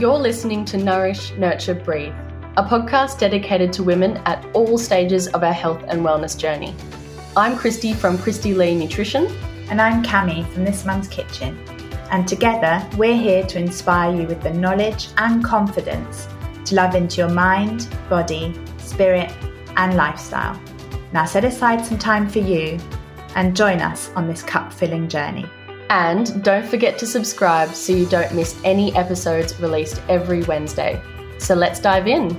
[0.00, 2.14] You're listening to Nourish, Nurture, Breathe,
[2.56, 6.74] a podcast dedicated to women at all stages of our health and wellness journey.
[7.36, 9.26] I'm Christie from Christie Lee Nutrition.
[9.68, 11.58] And I'm Kami from This Mum's Kitchen.
[12.10, 16.26] And together, we're here to inspire you with the knowledge and confidence
[16.64, 19.30] to love into your mind, body, spirit,
[19.76, 20.58] and lifestyle.
[21.12, 22.78] Now set aside some time for you
[23.34, 25.44] and join us on this cup filling journey.
[25.90, 31.02] And don't forget to subscribe so you don't miss any episodes released every Wednesday.
[31.38, 32.38] So let's dive in.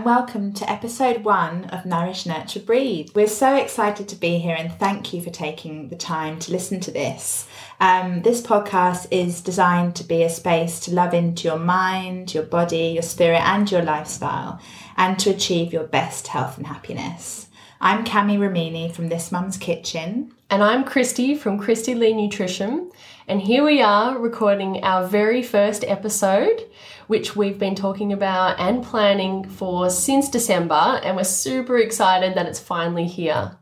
[0.00, 3.10] And welcome to episode one of Nourish, Nurture, Breathe.
[3.14, 6.80] We're so excited to be here and thank you for taking the time to listen
[6.80, 7.46] to this.
[7.80, 12.44] Um, this podcast is designed to be a space to love into your mind, your
[12.44, 14.58] body, your spirit, and your lifestyle,
[14.96, 17.48] and to achieve your best health and happiness.
[17.78, 20.32] I'm Kami Ramini from This Mum's Kitchen.
[20.50, 22.90] And I'm Christie from Christie Lee Nutrition.
[23.28, 26.66] And here we are recording our very first episode,
[27.06, 31.00] which we've been talking about and planning for since December.
[31.04, 33.58] And we're super excited that it's finally here.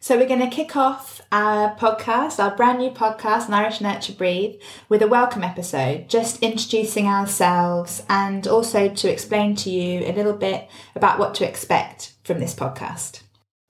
[0.00, 4.58] So, we're going to kick off our podcast, our brand new podcast, Nourish, Nurture, Breathe,
[4.88, 10.32] with a welcome episode, just introducing ourselves and also to explain to you a little
[10.32, 13.20] bit about what to expect from this podcast.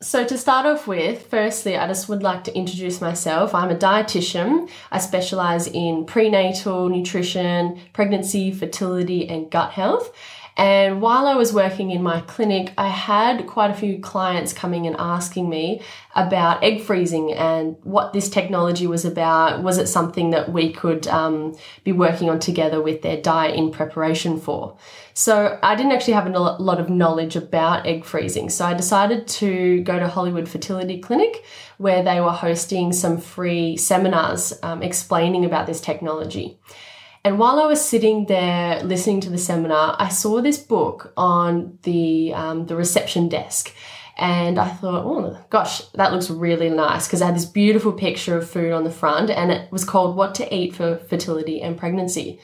[0.02, 3.54] So, to start off with, firstly, I just would like to introduce myself.
[3.54, 4.68] I'm a dietitian.
[4.90, 10.12] I specialize in prenatal nutrition, pregnancy, fertility, and gut health.
[10.56, 14.86] And while I was working in my clinic, I had quite a few clients coming
[14.86, 15.80] and asking me
[16.14, 19.62] about egg freezing and what this technology was about.
[19.62, 23.70] Was it something that we could um, be working on together with their diet in
[23.70, 24.76] preparation for?
[25.14, 28.50] So I didn't actually have a lot of knowledge about egg freezing.
[28.50, 31.44] So I decided to go to Hollywood Fertility Clinic
[31.78, 36.58] where they were hosting some free seminars um, explaining about this technology.
[37.24, 41.78] And while I was sitting there listening to the seminar, I saw this book on
[41.82, 43.72] the um, the reception desk,
[44.16, 48.36] and I thought, oh gosh, that looks really nice because I had this beautiful picture
[48.36, 51.78] of food on the front, and it was called "What to Eat for Fertility and
[51.78, 52.40] Pregnancy."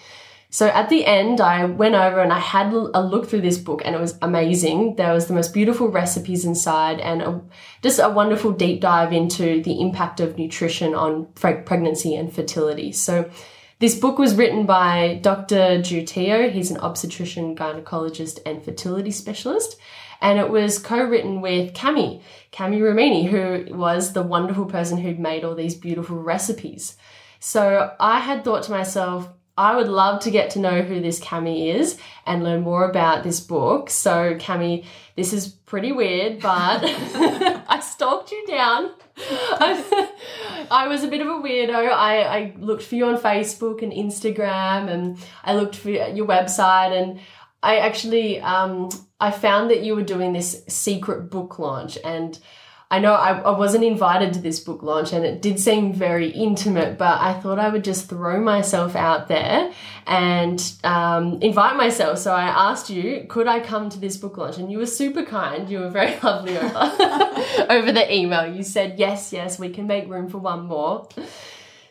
[0.51, 3.83] So at the end, I went over and I had a look through this book,
[3.85, 4.95] and it was amazing.
[4.95, 7.41] There was the most beautiful recipes inside, and a,
[7.83, 12.93] just a wonderful deep dive into the impact of nutrition on pregnancy and fertility.
[12.93, 13.29] So
[13.79, 15.81] this book was written by Dr.
[15.81, 16.51] Jutio.
[16.51, 19.79] He's an obstetrician, gynecologist, and fertility specialist.
[20.21, 25.45] And it was co-written with Kami, Kami Ramini, who was the wonderful person who'd made
[25.45, 26.97] all these beautiful recipes.
[27.39, 31.19] So I had thought to myself, I would love to get to know who this
[31.19, 33.91] Kami is and learn more about this book.
[33.91, 34.85] So, Kami,
[35.17, 38.93] this is pretty weird, but I stalked you down.
[40.71, 41.75] I, was a bit of a weirdo.
[41.75, 46.93] I, I looked for you on Facebook and Instagram, and I looked for your website,
[46.93, 47.19] and
[47.61, 52.39] I actually um, I found that you were doing this secret book launch, and
[52.91, 56.31] I know I, I wasn't invited to this book launch and it did seem very
[56.31, 59.71] intimate, but I thought I would just throw myself out there
[60.07, 62.19] and um, invite myself.
[62.19, 64.57] So I asked you, could I come to this book launch?
[64.57, 65.69] And you were super kind.
[65.69, 68.47] You were very lovely over, over the email.
[68.51, 71.07] You said, yes, yes, we can make room for one more.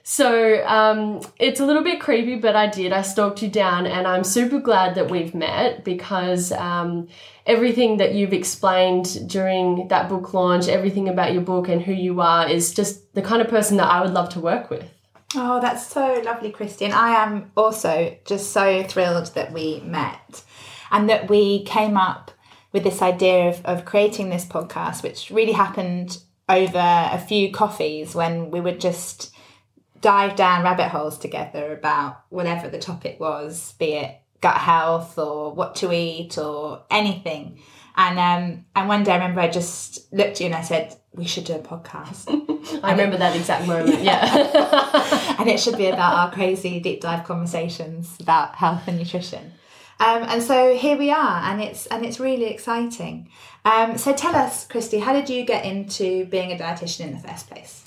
[0.09, 2.93] So um, it's a little bit creepy, but I did.
[2.93, 7.09] I stalked you down, and I'm super glad that we've met because um,
[7.45, 12.21] everything that you've explained during that book launch, everything about your book and who you
[12.21, 14.89] are, is just the kind of person that I would love to work with.
[15.35, 16.93] Oh, that's so lovely, Christian.
[16.93, 20.41] I am also just so thrilled that we met
[20.89, 22.31] and that we came up
[22.71, 28.15] with this idea of, of creating this podcast, which really happened over a few coffees
[28.15, 29.33] when we were just
[30.01, 35.51] dive down rabbit holes together about whatever the topic was, be it gut health or
[35.53, 37.59] what to eat or anything.
[37.95, 40.95] And um, and one day I remember I just looked at you and I said,
[41.13, 42.27] We should do a podcast.
[42.83, 44.35] I remember it, that exact moment, yeah.
[44.35, 45.35] yeah.
[45.39, 49.53] and it should be about our crazy deep dive conversations about health and nutrition.
[49.99, 53.31] Um, and so here we are, and it's and it's really exciting.
[53.65, 57.27] Um, so tell us, Christie, how did you get into being a dietitian in the
[57.27, 57.83] first place?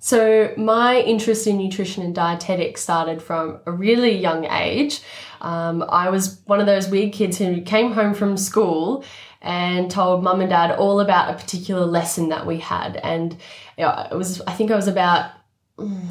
[0.00, 5.00] So, my interest in nutrition and dietetics started from a really young age.
[5.40, 9.04] Um, I was one of those weird kids who came home from school
[9.42, 12.96] and told mum and dad all about a particular lesson that we had.
[12.96, 13.32] And
[13.78, 15.32] you know, it was, I think I was about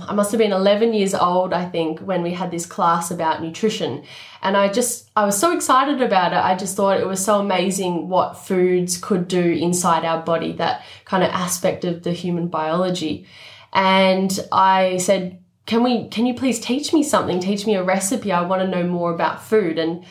[0.07, 3.41] I must have been 11 years old, I think, when we had this class about
[3.41, 4.03] nutrition.
[4.41, 6.37] And I just, I was so excited about it.
[6.37, 10.83] I just thought it was so amazing what foods could do inside our body, that
[11.05, 13.27] kind of aspect of the human biology.
[13.73, 17.39] And I said, can we, can you please teach me something?
[17.39, 18.31] Teach me a recipe.
[18.31, 19.77] I want to know more about food.
[19.77, 20.03] And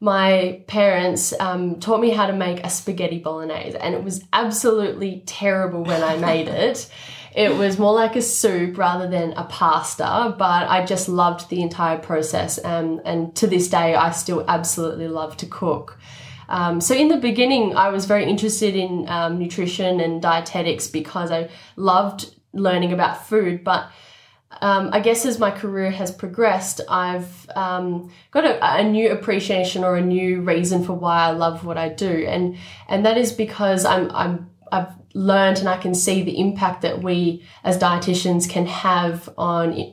[0.00, 5.22] my parents um, taught me how to make a spaghetti bolognese, and it was absolutely
[5.26, 6.90] terrible when I made it.
[7.34, 11.62] It was more like a soup rather than a pasta, but I just loved the
[11.62, 12.58] entire process.
[12.58, 15.98] And, and to this day, I still absolutely love to cook.
[16.48, 21.30] Um, so in the beginning, I was very interested in um, nutrition and dietetics because
[21.30, 23.64] I loved learning about food.
[23.64, 23.90] But
[24.60, 29.84] um, I guess as my career has progressed, I've um, got a, a, new appreciation
[29.84, 32.56] or a new reason for why I love what I do, and
[32.88, 37.02] and that is because I'm I'm I've learned and I can see the impact that
[37.02, 39.92] we as dietitians can have on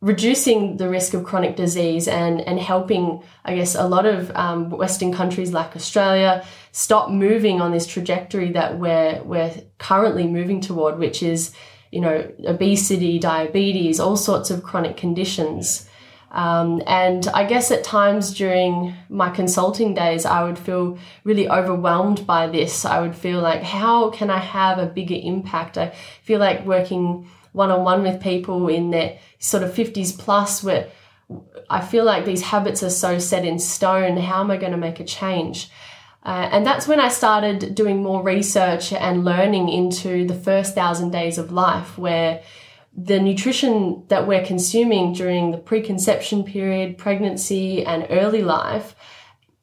[0.00, 4.68] reducing the risk of chronic disease and, and helping, I guess, a lot of um,
[4.68, 10.98] Western countries like Australia stop moving on this trajectory that we're, we're currently moving toward,
[10.98, 11.54] which is,
[11.94, 15.88] you know, obesity, diabetes, all sorts of chronic conditions.
[16.32, 22.26] Um, and I guess at times during my consulting days, I would feel really overwhelmed
[22.26, 22.84] by this.
[22.84, 25.78] I would feel like, how can I have a bigger impact?
[25.78, 25.90] I
[26.24, 30.88] feel like working one on one with people in their sort of 50s plus, where
[31.70, 34.16] I feel like these habits are so set in stone.
[34.16, 35.70] How am I going to make a change?
[36.24, 41.10] Uh, and that's when I started doing more research and learning into the first thousand
[41.10, 42.42] days of life, where
[42.96, 48.94] the nutrition that we're consuming during the preconception period, pregnancy, and early life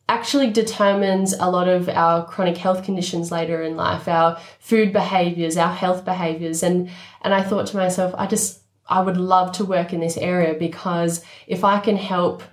[0.10, 5.56] actually determines a lot of our chronic health conditions later in life, our food behaviors,
[5.56, 6.62] our health behaviors.
[6.62, 6.90] And,
[7.22, 10.54] and I thought to myself, I just, I would love to work in this area
[10.54, 12.44] because if I can help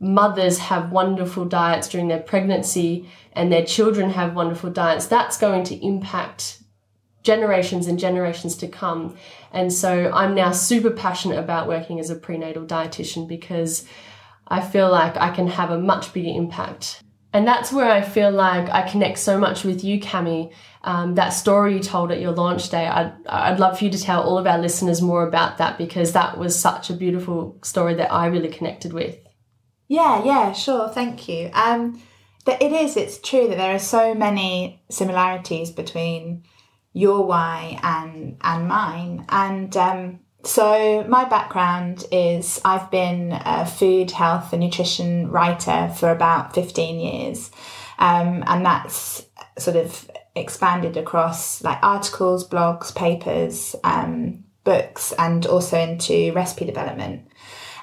[0.00, 5.64] mothers have wonderful diets during their pregnancy and their children have wonderful diets, that's going
[5.64, 6.62] to impact
[7.22, 9.16] generations and generations to come.
[9.52, 13.84] And so I'm now super passionate about working as a prenatal dietitian because
[14.46, 17.02] I feel like I can have a much bigger impact.
[17.32, 20.50] And that's where I feel like I connect so much with you, Kami.
[20.82, 24.00] Um, that story you told at your launch day, I'd, I'd love for you to
[24.00, 27.94] tell all of our listeners more about that because that was such a beautiful story
[27.94, 29.18] that I really connected with.
[29.88, 30.88] Yeah, yeah, sure.
[30.88, 31.50] Thank you.
[31.54, 32.00] Um,
[32.46, 36.44] it is, it's true that there are so many similarities between
[36.92, 39.24] your why and and mine.
[39.28, 46.10] And um, so my background is I've been a food, health, and nutrition writer for
[46.10, 47.50] about fifteen years,
[47.98, 49.26] um, and that's
[49.58, 57.28] sort of expanded across like articles, blogs, papers, um, books, and also into recipe development.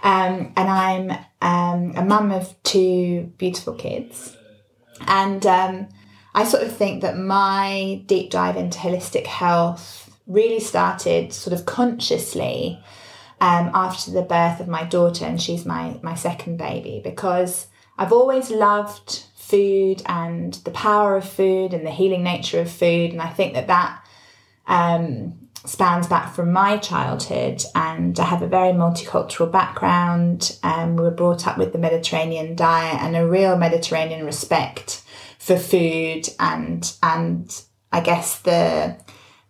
[0.06, 1.12] Um, and I'm
[1.42, 4.38] um, a mum of two beautiful kids,
[5.08, 5.90] and um,
[6.36, 11.66] I sort of think that my deep dive into holistic health really started sort of
[11.66, 12.84] consciously
[13.42, 17.66] um, after the birth of my daughter, and she's my my second baby, because
[17.98, 23.12] I've always loved food and the power of food and the healing nature of food,
[23.12, 24.08] and I think that that
[24.68, 27.64] um, spans back from my childhood.
[27.74, 30.58] And I have a very multicultural background.
[30.64, 35.04] Um, we were brought up with the Mediterranean diet and a real Mediterranean respect
[35.40, 37.62] for food and and
[37.92, 38.98] I guess the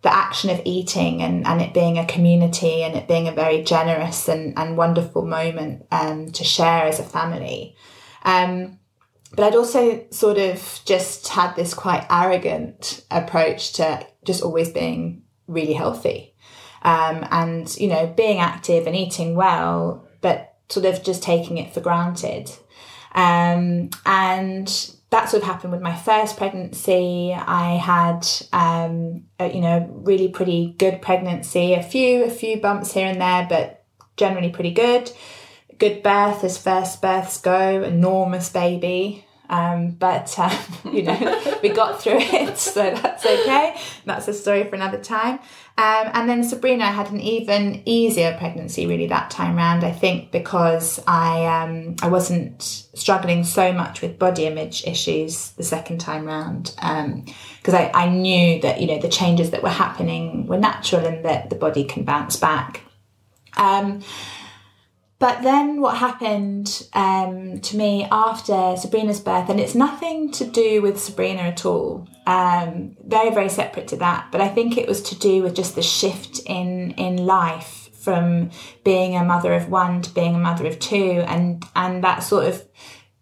[0.02, 3.64] the action of eating and, and it being a community and it being a very
[3.64, 7.74] generous and, and wonderful moment um, to share as a family.
[8.22, 8.78] Um,
[9.34, 15.22] but I'd also sort of just had this quite arrogant approach to just always being
[15.46, 16.34] really healthy.
[16.82, 21.74] Um, and, you know, being active and eating well, but sort of just taking it
[21.74, 22.50] for granted.
[23.14, 24.66] Um, and
[25.10, 27.34] that sort of happened with my first pregnancy.
[27.34, 31.74] I had, um, a, you know, really pretty good pregnancy.
[31.74, 33.84] A few, a few bumps here and there, but
[34.16, 35.10] generally pretty good.
[35.78, 37.82] Good birth as first births go.
[37.82, 39.25] Enormous baby.
[39.48, 40.52] Um, but um,
[40.92, 43.76] you know, we got through it, so that's okay.
[44.04, 45.38] That's a story for another time.
[45.78, 49.84] Um, and then Sabrina had an even easier pregnancy, really that time round.
[49.84, 55.62] I think because I um, I wasn't struggling so much with body image issues the
[55.64, 59.68] second time round, because um, I, I knew that you know the changes that were
[59.68, 62.80] happening were natural and that the body can bounce back.
[63.58, 64.02] Um,
[65.18, 70.82] but then what happened um, to me after Sabrina's birth, and it's nothing to do
[70.82, 75.02] with Sabrina at all, um, very, very separate to that, but I think it was
[75.04, 78.50] to do with just the shift in, in life from
[78.84, 82.46] being a mother of one to being a mother of two and and that sort
[82.46, 82.64] of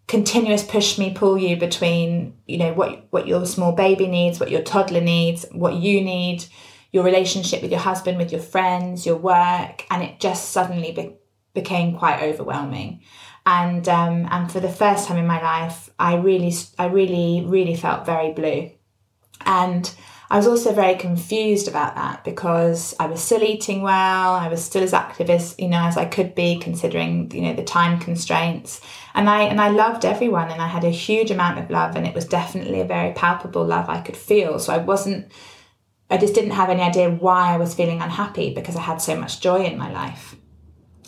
[0.07, 4.51] continuous push me pull you between you know what what your small baby needs what
[4.51, 6.45] your toddler needs what you need
[6.91, 11.15] your relationship with your husband with your friends your work and it just suddenly be-
[11.55, 13.01] became quite overwhelming
[13.47, 17.75] and um, and for the first time in my life i really i really really
[17.75, 18.69] felt very blue
[19.45, 19.95] and
[20.29, 24.63] I was also very confused about that because I was still eating well, I was
[24.63, 27.99] still as active as you know as I could be, considering you know the time
[27.99, 28.81] constraints.
[29.13, 32.07] And I and I loved everyone, and I had a huge amount of love, and
[32.07, 34.57] it was definitely a very palpable love I could feel.
[34.57, 35.31] So I wasn't,
[36.09, 39.15] I just didn't have any idea why I was feeling unhappy because I had so
[39.15, 40.35] much joy in my life.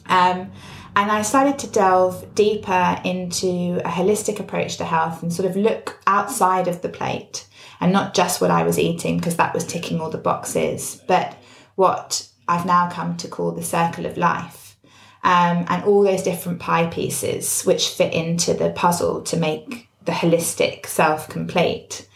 [0.09, 0.51] Um,
[0.95, 5.55] and I started to delve deeper into a holistic approach to health and sort of
[5.55, 7.47] look outside of the plate
[7.79, 11.37] and not just what I was eating because that was ticking all the boxes, but
[11.75, 14.77] what I've now come to call the circle of life.
[15.23, 20.13] Um, and all those different pie pieces which fit into the puzzle to make the
[20.13, 22.07] holistic self complete.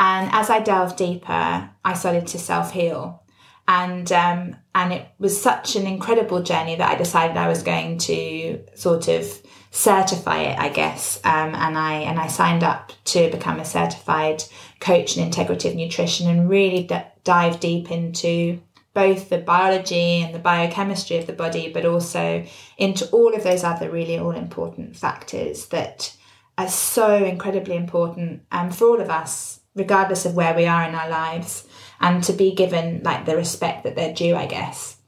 [0.00, 3.22] And as I delved deeper, I started to self heal.
[3.66, 7.98] And um, and it was such an incredible journey that I decided I was going
[7.98, 9.40] to sort of
[9.70, 11.18] certify it, I guess.
[11.24, 14.44] Um, and I and I signed up to become a certified
[14.80, 18.60] coach in integrative nutrition and really d- dive deep into
[18.94, 22.44] both the biology and the biochemistry of the body, but also
[22.78, 26.16] into all of those other really all important factors that
[26.56, 30.94] are so incredibly important um, for all of us, regardless of where we are in
[30.94, 31.66] our lives,
[32.04, 34.98] and to be given like the respect that they're due, I guess.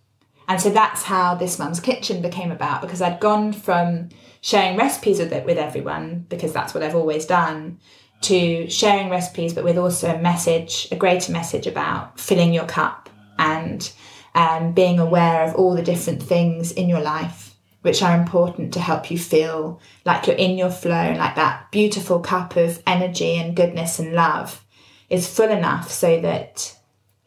[0.49, 4.09] And so that's how this mum's kitchen became about because I'd gone from
[4.41, 7.81] sharing recipes with it with everyone because that's what I've always done
[8.23, 13.11] to sharing recipes but with also a message a greater message about filling your cup
[13.38, 13.93] and
[14.35, 18.81] um, being aware of all the different things in your life which are important to
[18.81, 23.37] help you feel like you're in your flow and like that beautiful cup of energy
[23.37, 24.65] and goodness and love
[25.11, 26.75] is full enough so that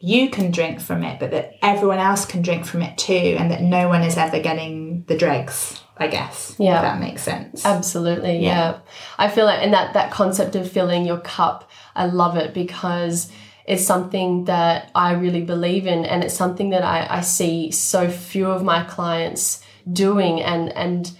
[0.00, 3.50] you can drink from it but that everyone else can drink from it too and
[3.50, 6.56] that no one is ever getting the dregs I guess.
[6.58, 6.80] Yeah.
[6.80, 7.66] that makes sense.
[7.66, 8.38] Absolutely.
[8.38, 8.70] Yeah.
[8.70, 8.78] yeah.
[9.18, 13.30] I feel like, and that, that concept of filling your cup, I love it because
[13.66, 16.06] it's something that I really believe in.
[16.06, 20.40] And it's something that I, I see so few of my clients doing.
[20.40, 21.12] And, and,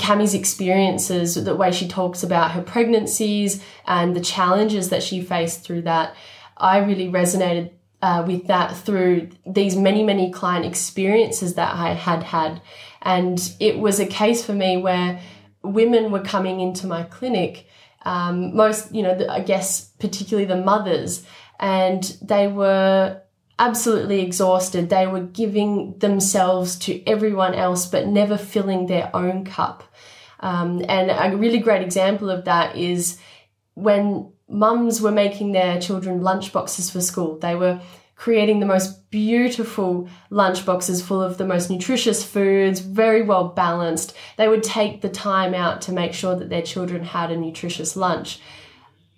[0.00, 5.62] Kami's experiences, the way she talks about her pregnancies and the challenges that she faced
[5.62, 6.16] through that,
[6.56, 7.70] I really resonated
[8.06, 12.62] uh, with that through these many, many client experiences that I had had.
[13.02, 15.20] And it was a case for me where
[15.64, 17.66] women were coming into my clinic,
[18.02, 21.26] um, most, you know, I guess particularly the mothers,
[21.58, 23.22] and they were
[23.58, 24.88] absolutely exhausted.
[24.88, 29.82] They were giving themselves to everyone else, but never filling their own cup.
[30.38, 33.18] Um, and a really great example of that is
[33.74, 37.38] when mums were making their children lunch boxes for school.
[37.38, 37.80] They were
[38.16, 44.16] creating the most beautiful lunch boxes full of the most nutritious foods, very well balanced.
[44.38, 47.94] They would take the time out to make sure that their children had a nutritious
[47.94, 48.40] lunch.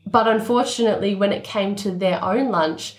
[0.05, 2.97] But unfortunately, when it came to their own lunch,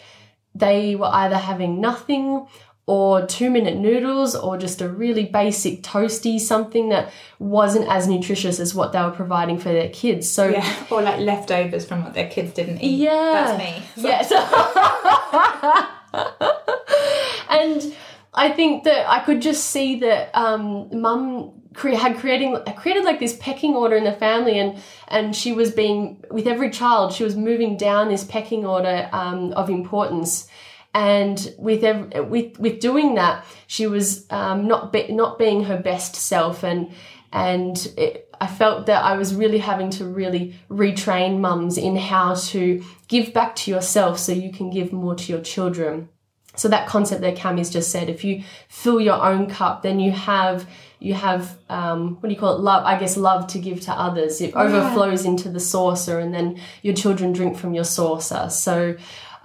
[0.56, 2.48] they were either having nothing
[2.90, 8.60] or two minute noodles or just a really basic toasty, something that wasn't as nutritious
[8.60, 10.28] as what they were providing for their kids.
[10.28, 12.98] So yeah, or like leftovers from what their kids didn't eat.
[12.98, 13.84] Yeah, that's me.
[13.96, 14.32] Yes.
[17.52, 17.96] and
[18.34, 23.38] I think that I could just see that um, mum had creating created like this
[23.40, 24.80] pecking order in the family, and
[25.10, 29.54] and she was being with every child, she was moving down this pecking order um,
[29.54, 30.48] of importance
[30.94, 35.78] and with every, with with doing that, she was um, not be, not being her
[35.78, 36.92] best self, and
[37.32, 42.36] and it, I felt that I was really having to really retrain mums in how
[42.36, 46.10] to give back to yourself so you can give more to your children.
[46.56, 50.12] So that concept that Kami's just said, if you fill your own cup, then you
[50.12, 50.68] have
[51.00, 52.62] you have um, what do you call it?
[52.62, 54.42] Love, I guess, love to give to others.
[54.42, 55.32] It overflows yeah.
[55.32, 58.50] into the saucer, and then your children drink from your saucer.
[58.50, 58.96] So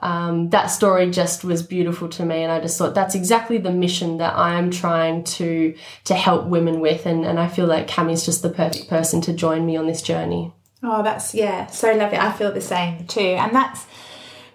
[0.01, 3.71] um, that story just was beautiful to me and i just thought that's exactly the
[3.71, 5.75] mission that i'm trying to
[6.05, 9.33] to help women with and, and i feel like Kami's just the perfect person to
[9.33, 10.53] join me on this journey.
[10.83, 12.19] Oh that's yeah so lovely.
[12.19, 13.87] I feel the same too and that's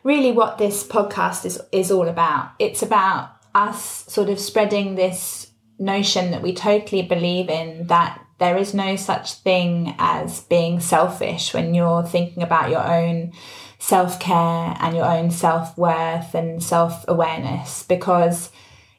[0.03, 2.51] really what this podcast is is all about.
[2.59, 5.47] It's about us sort of spreading this
[5.79, 11.53] notion that we totally believe in that there is no such thing as being selfish
[11.53, 13.33] when you're thinking about your own
[13.79, 18.51] self care and your own self worth and self awareness because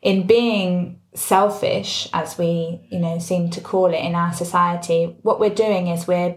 [0.03, 5.41] in being selfish, as we, you know, seem to call it in our society, what
[5.41, 6.37] we're doing is we're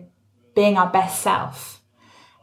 [0.55, 1.81] being our best self.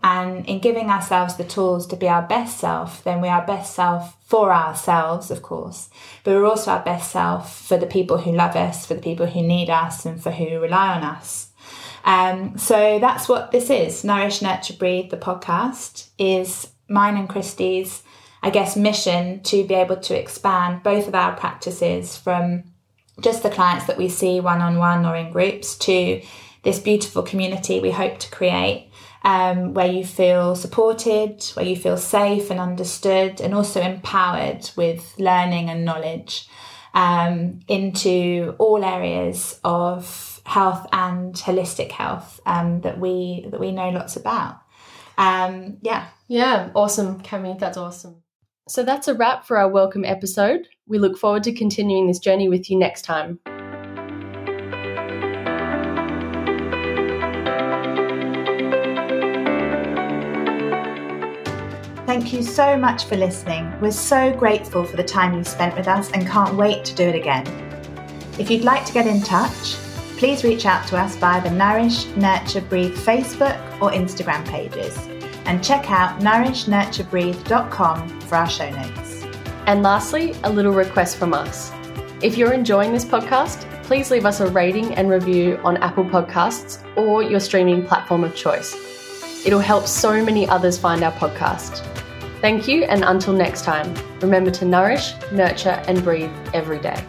[0.02, 3.46] And in giving ourselves the tools to be our best self, then we are our
[3.46, 5.90] best self for ourselves, of course,
[6.24, 9.26] but we're also our best self for the people who love us, for the people
[9.26, 11.48] who need us, and for who rely on us.
[12.04, 14.02] Um, so that's what this is.
[14.02, 18.02] Nourish, Nurture, Breathe, the podcast, is mine and Christie's
[18.42, 22.64] I guess, mission to be able to expand both of our practices from
[23.20, 26.22] just the clients that we see one on one or in groups to
[26.62, 28.89] this beautiful community we hope to create
[29.22, 35.14] um, where you feel supported, where you feel safe and understood, and also empowered with
[35.18, 36.48] learning and knowledge
[36.94, 43.90] um, into all areas of health and holistic health um, that we that we know
[43.90, 44.60] lots about.
[45.18, 46.08] Um, yeah.
[46.28, 47.56] Yeah, awesome, Kami.
[47.58, 48.22] That's awesome.
[48.68, 50.68] So that's a wrap for our welcome episode.
[50.86, 53.40] We look forward to continuing this journey with you next time.
[62.10, 63.72] Thank you so much for listening.
[63.80, 67.04] We're so grateful for the time you spent with us and can't wait to do
[67.04, 67.46] it again.
[68.36, 69.74] If you'd like to get in touch,
[70.18, 74.98] please reach out to us via the Nourish, Nurture, Breathe Facebook or Instagram pages
[75.44, 79.24] and check out nourishnurturebreathe.com for our show notes.
[79.66, 81.70] And lastly, a little request from us.
[82.22, 86.82] If you're enjoying this podcast, please leave us a rating and review on Apple Podcasts
[86.96, 88.74] or your streaming platform of choice.
[89.46, 91.86] It'll help so many others find our podcast.
[92.40, 97.04] Thank you, and until next time, remember to nourish, nurture, and breathe every day.